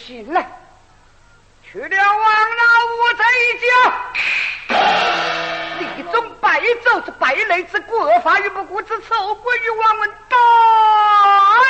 [0.00, 0.44] 行了，
[1.62, 4.74] 去了王老五这一家，
[5.78, 10.36] 李宗白走这败类之国法与不顾之仇国与王门大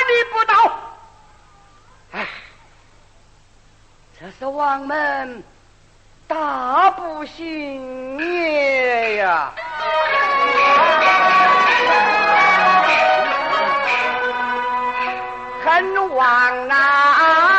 [0.07, 0.79] 逆不道。
[2.13, 2.25] 哎，
[4.19, 5.43] 这是王门
[6.27, 9.51] 大不幸也呀！
[15.63, 17.50] 恨王老。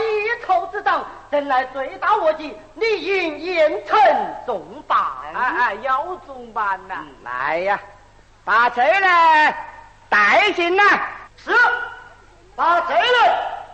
[0.00, 3.96] 一丘之长，人来最大恶极，你应严惩
[4.46, 4.98] 重办。
[5.34, 7.04] 哎哎，要重办呐！
[7.22, 7.80] 来呀，
[8.44, 9.54] 把贼人
[10.08, 10.84] 带进来。
[11.36, 11.50] 是，
[12.56, 13.04] 把贼人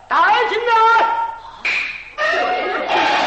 [0.07, 0.17] 带
[0.49, 0.73] 进来。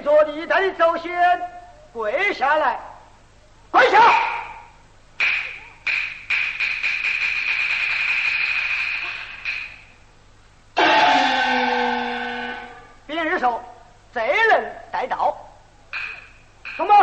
[0.00, 1.50] 对着历代的祖先
[1.92, 2.78] 跪下来，
[3.72, 3.98] 跪下！
[13.06, 13.60] 别日说，
[14.14, 15.36] 这人带到，
[16.76, 16.94] 什么？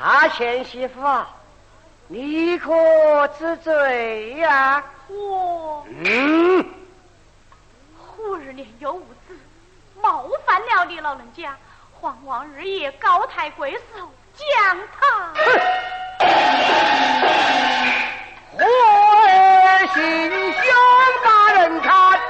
[0.00, 1.28] 大前媳妇啊，
[2.06, 4.84] 你可知罪呀？
[5.08, 6.64] 我嗯，
[7.96, 9.34] 忽日年幼无子，
[10.02, 11.56] 冒犯了你老人家，
[12.00, 15.32] 还望日夜高抬贵手，将他。
[19.94, 20.62] 心胸
[21.24, 22.20] 大人看，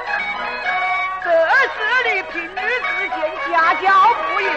[1.21, 1.29] 这
[1.75, 3.19] 是你平日之间
[3.51, 4.49] 家教不严，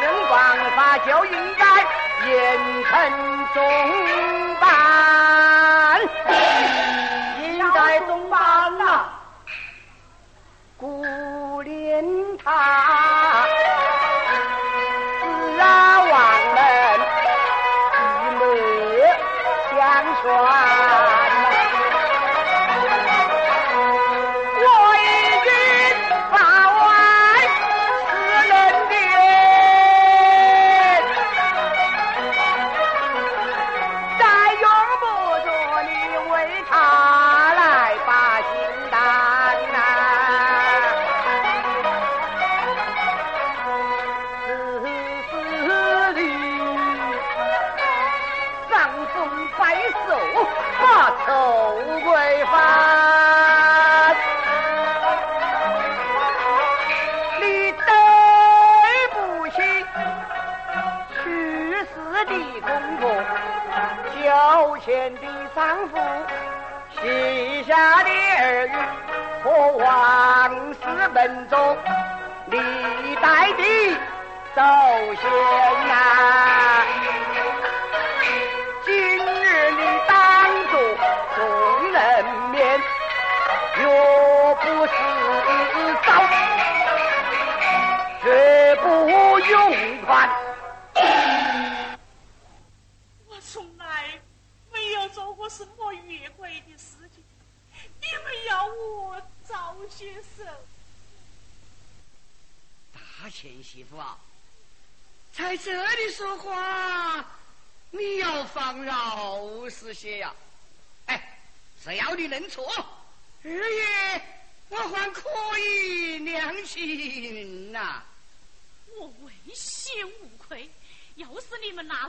[0.00, 0.34] 能王
[0.74, 1.62] 法就应该
[2.26, 2.34] 严
[2.84, 2.90] 惩
[3.52, 3.56] 重
[4.58, 4.66] 办，
[12.48, 12.85] Ah.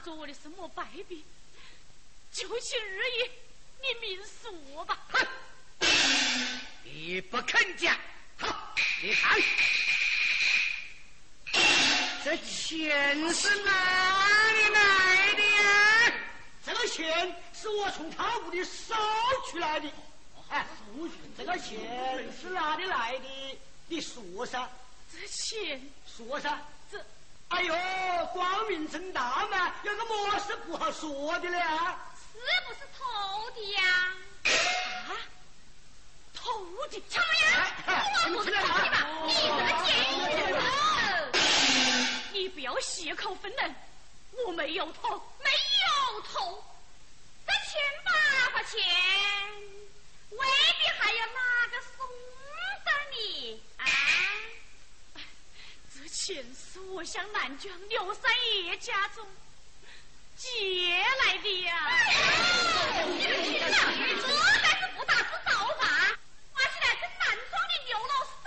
[0.07, 1.25] 你们拿着我的什么败笔，
[2.31, 3.29] 就请日夜
[3.81, 4.97] 你明说吧。
[5.09, 5.27] 哼，
[6.83, 7.93] 你不肯讲，
[8.37, 8.73] 好，
[9.03, 9.37] 你看，
[12.23, 16.13] 这钱是哪里来的呀？
[16.65, 18.95] 这个钱是我从他屋里收
[19.51, 19.91] 出来的。
[20.49, 20.65] 哎，
[21.37, 23.59] 这个钱是哪里来的？
[23.87, 24.69] 你说噻，
[25.11, 26.57] 这钱，说噻。
[27.49, 27.73] 这哎呦，
[28.33, 31.57] 光明正大嘛，有个么事不好说的呢？
[32.33, 33.81] 是不是偷的呀？
[35.07, 35.09] 啊，
[36.33, 37.01] 偷的？
[37.09, 37.73] 什么呀？
[38.25, 39.07] 我不是偷的吧？
[39.25, 39.89] 你这个贱
[40.51, 40.55] 人！
[42.33, 43.75] 你不要血口喷人，
[44.45, 46.63] 我没有偷，没有偷。
[47.45, 48.11] 这千八
[48.51, 48.83] 块钱，
[50.31, 52.05] 未必还有哪个送
[52.85, 53.85] 给你啊？
[56.17, 58.31] 这钱是我向南疆刘三
[58.65, 59.23] 爷家中
[60.35, 60.49] 借
[61.23, 61.77] 来的呀！
[63.05, 65.85] 你们听着，这才是不打之道法，
[66.55, 68.45] 抓起来跟南庄的刘老三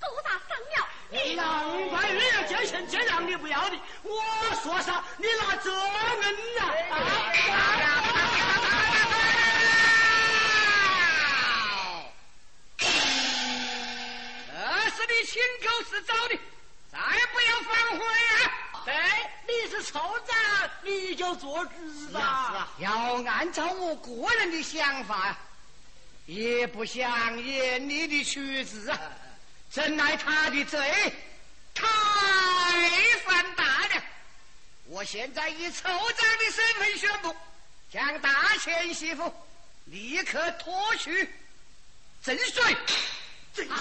[0.00, 0.86] 勾搭上了。
[1.08, 3.76] 你难怪人家借钱借让你不要的。
[4.02, 4.22] 我
[4.62, 6.60] 说啥，你拿这恩呐、
[14.54, 16.38] 啊是你亲口是找的，
[16.96, 18.82] 再不要反悔啊！
[18.86, 18.94] 对，
[19.46, 19.92] 你是首
[20.26, 22.68] 长，你就做主吧。
[22.78, 25.38] 要按照我个人的想法呀，
[26.24, 28.98] 也不想严厉的处置啊，
[29.70, 31.12] 真乃他的罪
[31.74, 31.86] 太
[33.26, 34.02] 犯大了。
[34.86, 37.36] 我现在以酋长的身份宣布，
[37.92, 39.30] 将大钱媳妇
[39.84, 41.30] 立刻拖去
[42.22, 42.76] 正水。
[43.52, 43.76] 震南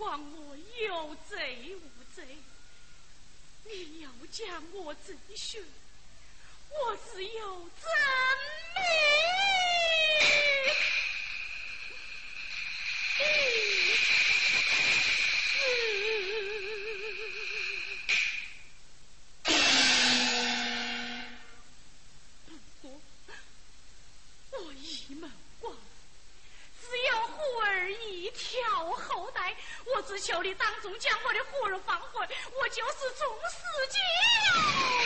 [0.00, 2.24] 枉我有罪无罪？
[3.64, 5.62] 你要将我怎选？
[6.70, 7.90] 我只有真
[8.74, 9.79] 命？
[30.10, 32.26] 只求你当中将我的妇人放回，
[32.60, 33.96] 我就是众死九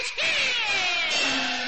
[0.08, 1.63] 泉。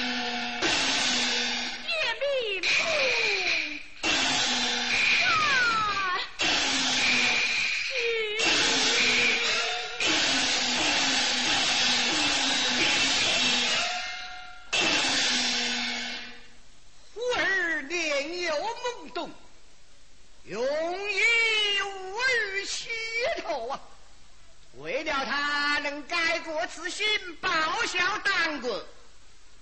[25.17, 27.07] 为了他能改过自新、
[27.37, 27.49] 报
[27.87, 28.85] 效党国，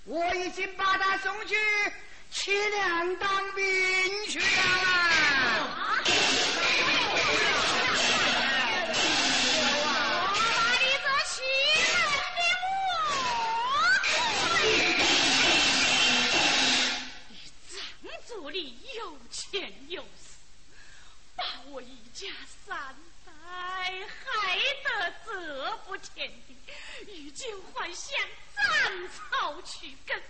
[0.04, 1.56] 我已经把他送去
[2.30, 3.64] 齐梁当兵
[4.28, 4.44] 去了。
[18.52, 20.38] 你有钱有势，
[21.34, 22.26] 把我一家
[22.66, 22.94] 三。
[23.48, 26.56] 哎，害得这不田地，
[27.06, 28.12] 如今还想
[28.56, 30.20] 斩草除根，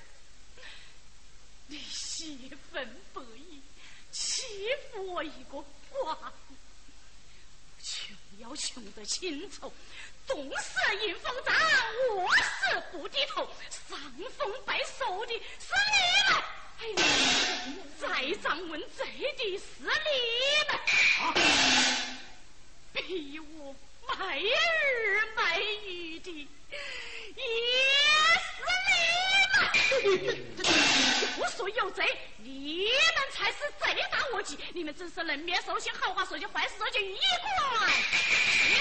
[1.66, 2.36] 你泄
[2.70, 3.62] 愤不义，
[4.12, 4.42] 欺
[4.92, 5.56] 负我一个
[5.90, 6.54] 寡妇，
[7.82, 9.72] 穷要穷得清楚，
[10.26, 10.74] 冻死
[11.06, 13.48] 迎风长，饿死不低头，
[13.88, 13.98] 伤
[14.36, 15.96] 风败俗的是你
[16.28, 16.42] 们，
[16.78, 17.04] 哎呀，
[17.98, 18.06] 再
[18.42, 19.06] 长问罪
[19.38, 19.88] 的是你
[20.68, 22.15] 们。
[22.96, 23.74] 逼我
[24.08, 26.48] 卖儿卖女的，
[27.36, 27.42] 也
[28.40, 28.48] 是
[30.02, 30.56] 你们！
[31.38, 32.02] 我说有贼，
[32.38, 34.58] 你们才是贼大恶极！
[34.72, 38.74] 你们真是人面兽心，好话说尽，坏事说句，一贯媳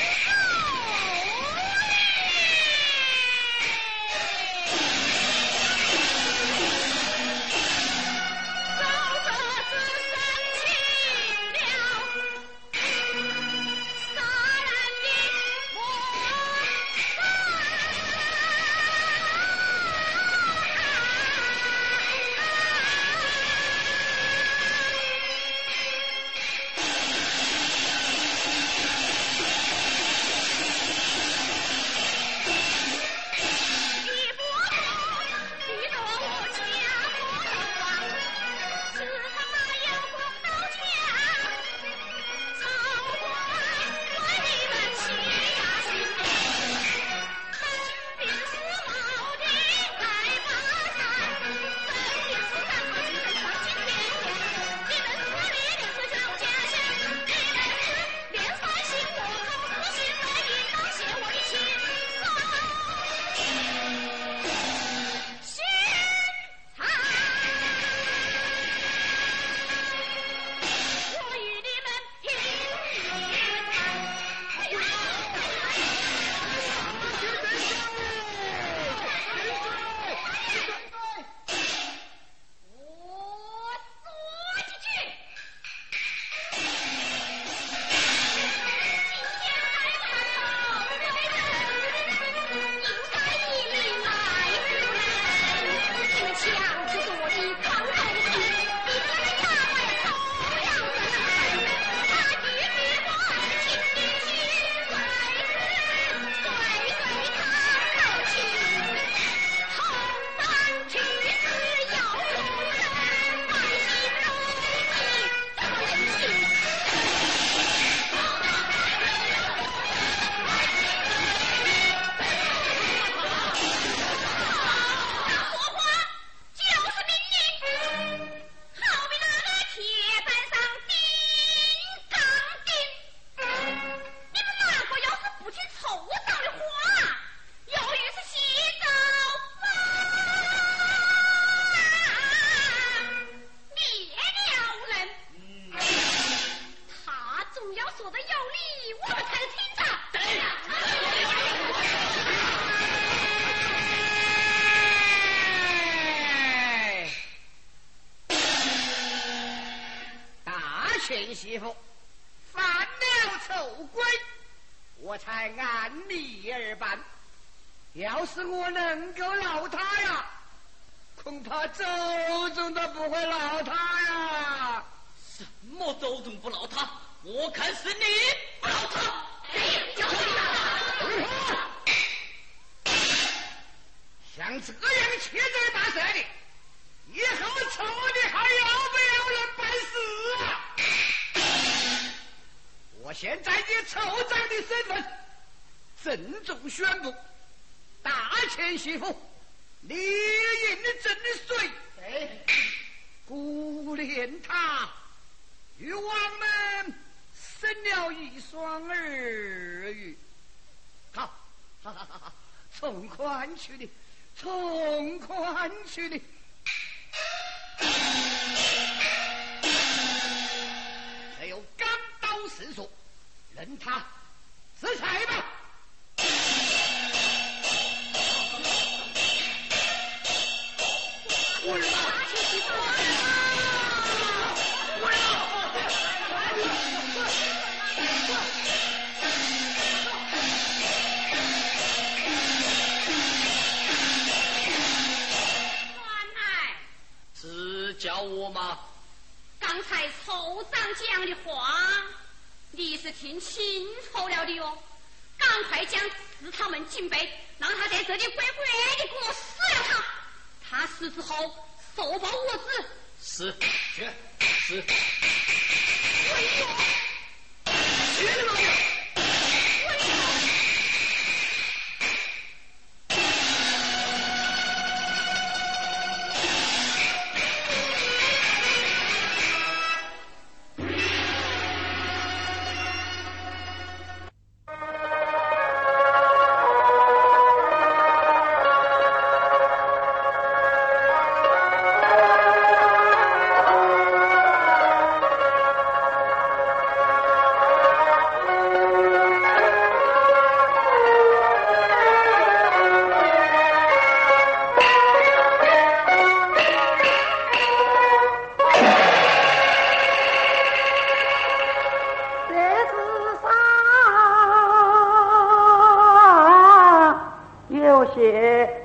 [318.16, 318.85] 写。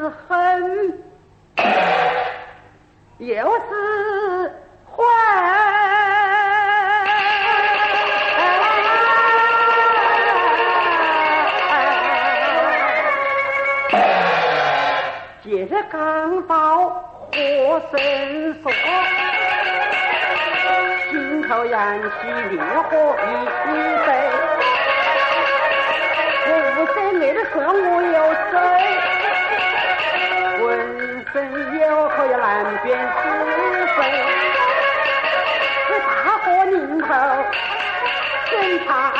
[0.00, 1.02] 是恨
[3.18, 4.52] 又是
[4.84, 5.04] 悔，
[15.42, 17.98] 接着扛刀握绳
[18.62, 18.70] 索，
[21.10, 22.08] 心头燃起
[22.50, 23.26] 烈火一
[24.06, 24.57] 堆。
[31.38, 33.98] 人有可难，辨是非。
[35.88, 36.06] 这大
[36.42, 37.06] 祸临头，
[38.50, 39.17] 真怕。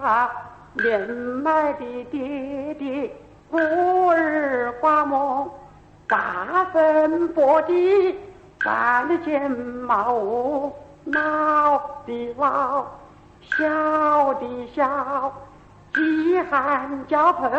[0.00, 0.30] 了
[0.72, 3.14] 年迈的爹爹，
[3.50, 3.58] 孤
[4.08, 5.50] 儿寡母，
[6.08, 8.14] 大坟簸箕，
[8.62, 10.72] 三的肩毛，
[11.06, 12.86] 老的老，
[13.42, 15.32] 小的小，
[15.92, 17.50] 饥寒交迫，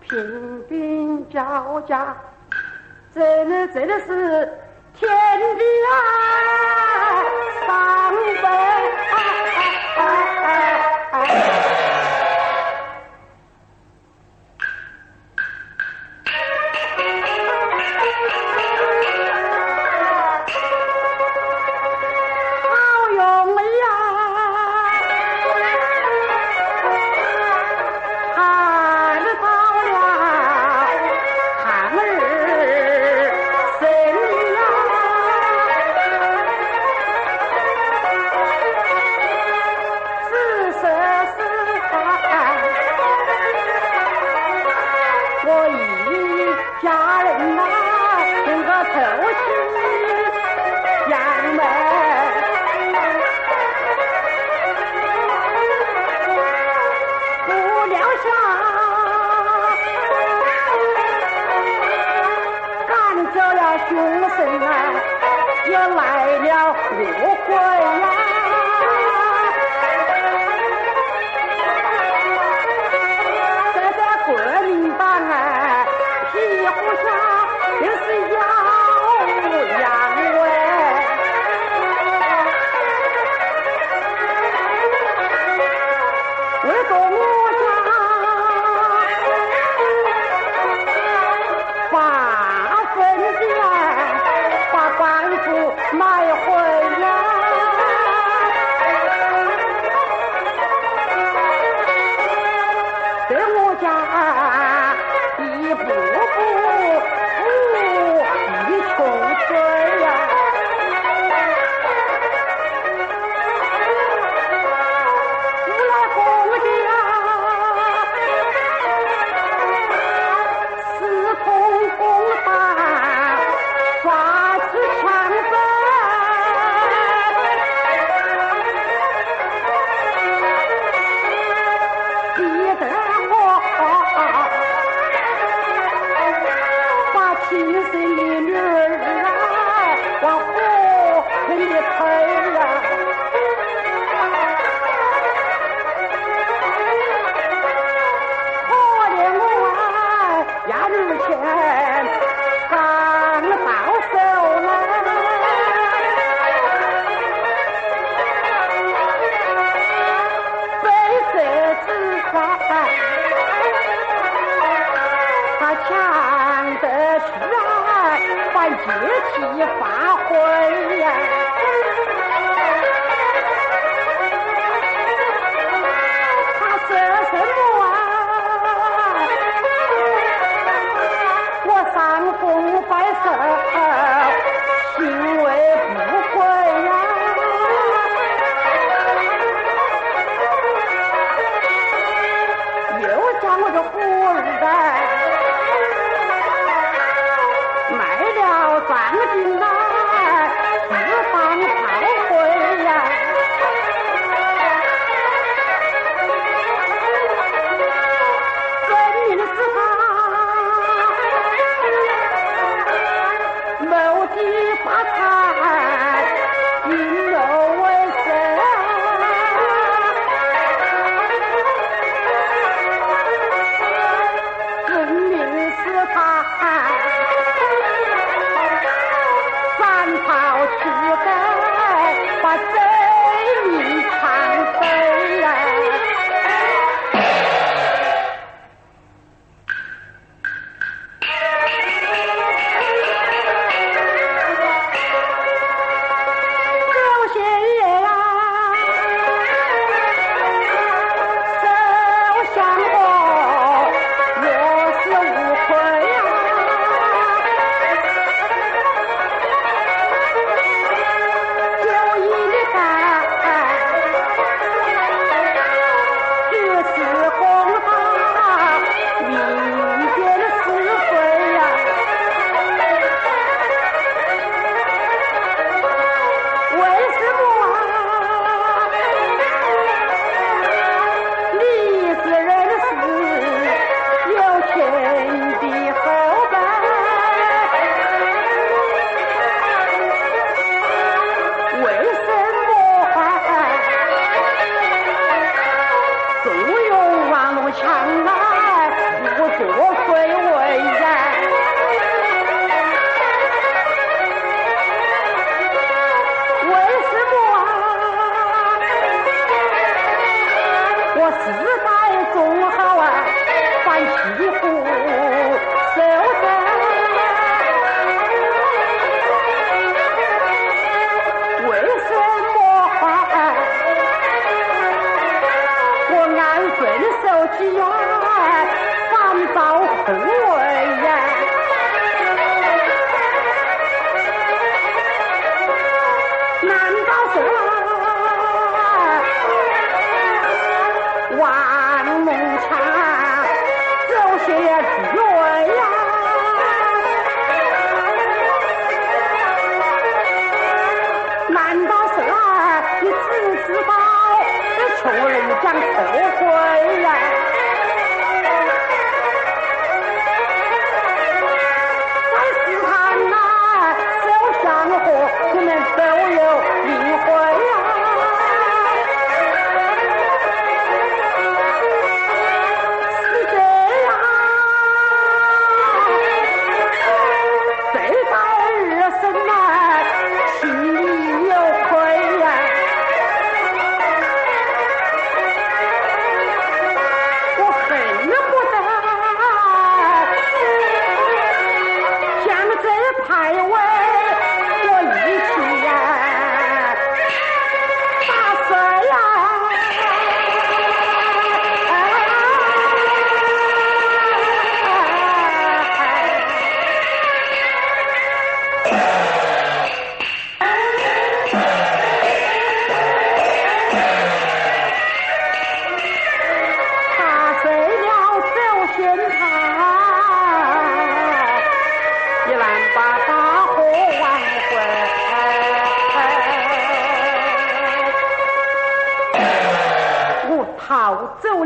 [0.00, 2.16] 贫病交加，
[3.14, 4.52] 真的真的是
[4.94, 5.08] 天
[5.56, 5.94] 地啊，
[7.66, 8.48] 伤悲。
[11.10, 11.77] Ah.
[58.24, 58.26] 下
[62.86, 62.92] 赶
[63.32, 63.90] 走了凶
[64.30, 64.66] 神啊，
[65.66, 66.78] 也来了祸。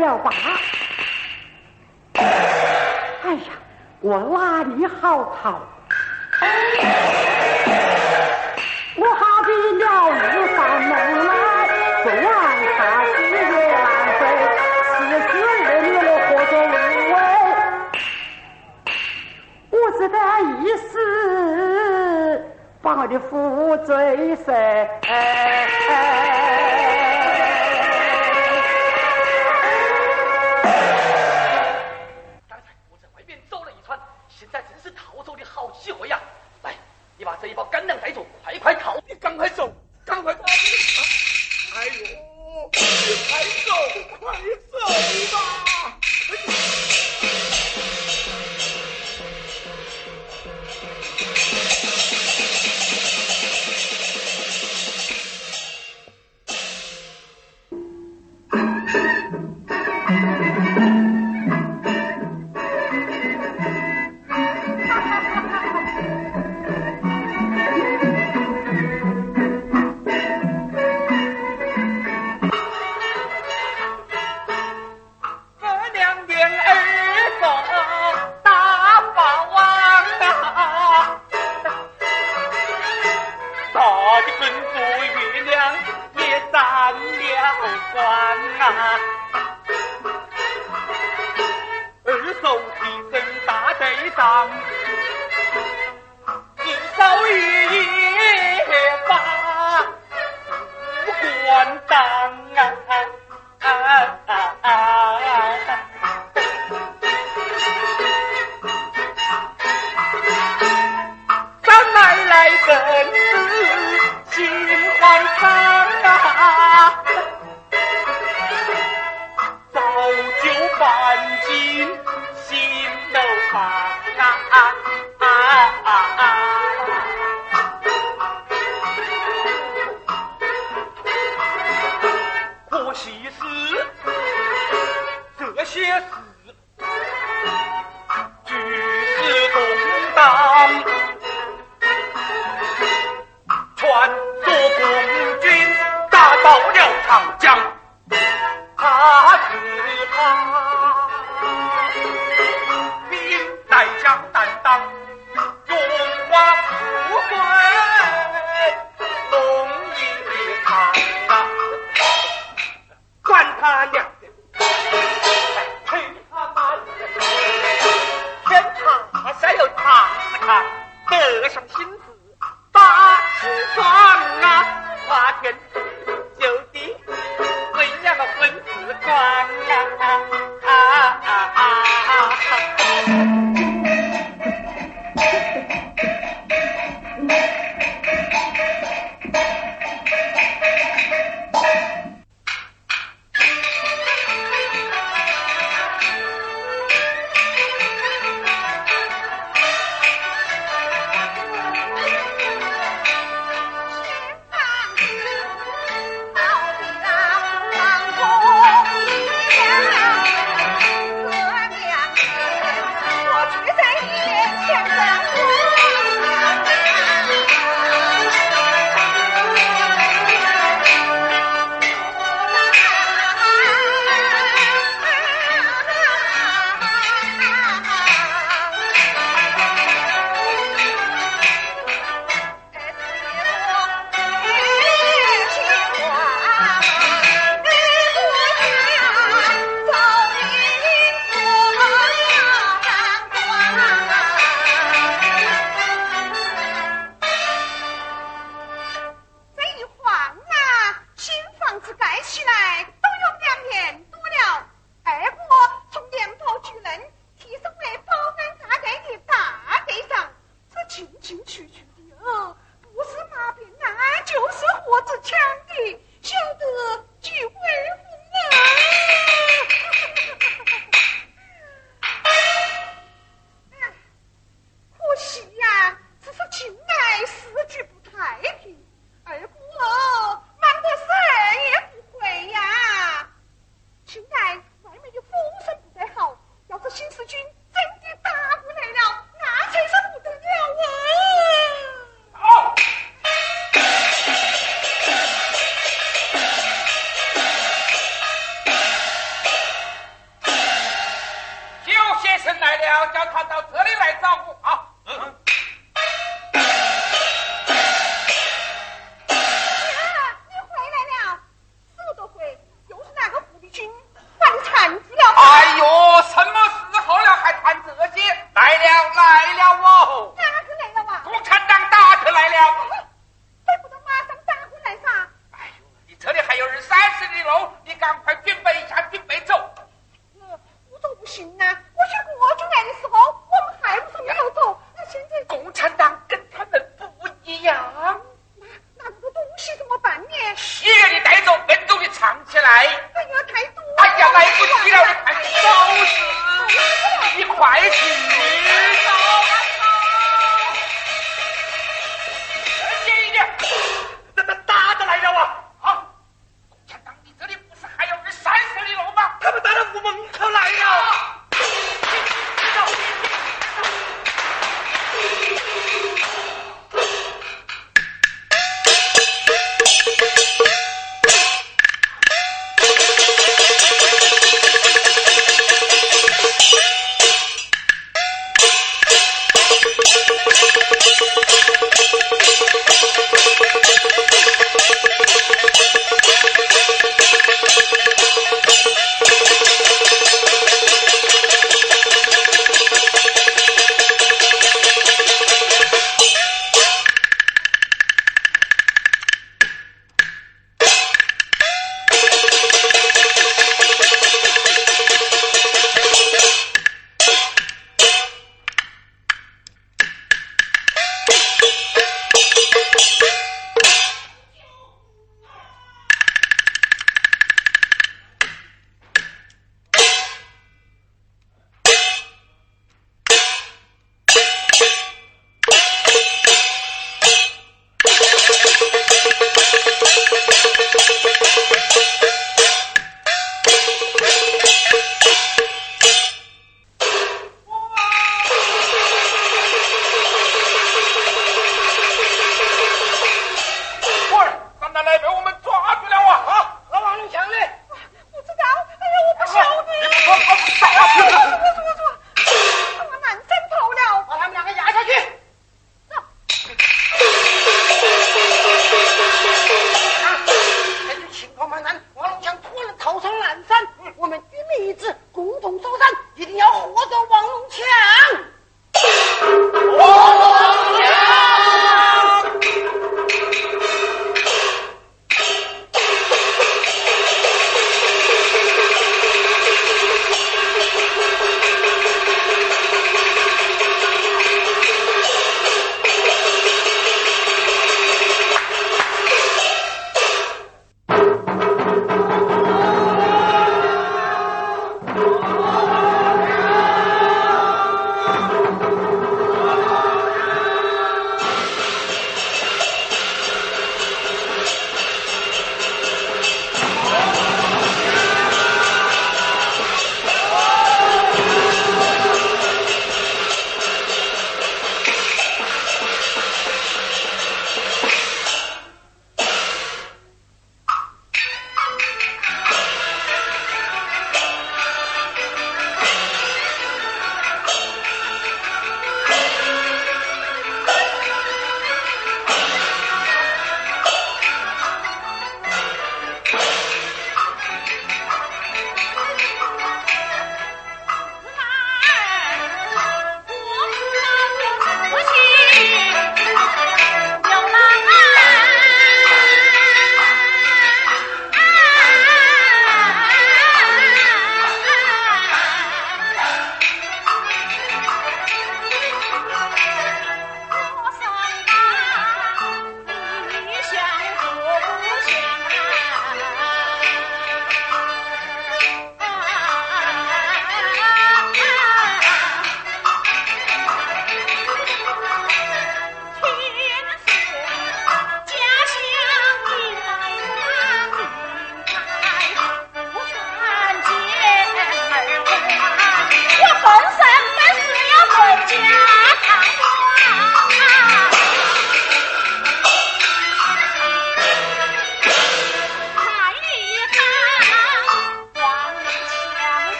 [0.00, 0.30] 了吧
[3.22, 3.52] 哎呀
[4.00, 5.60] 我拉你好跑。
[8.96, 10.16] 我好比鸟儿
[10.56, 10.90] 上门
[11.26, 11.30] 来
[12.02, 12.32] 不让
[12.76, 13.18] 他去
[13.70, 13.78] 难
[14.18, 14.20] 费
[14.88, 14.90] 四
[15.28, 17.16] 十二年的活着无味
[19.70, 20.16] 我只得
[20.62, 20.90] 一死
[22.80, 24.48] 把我的父追随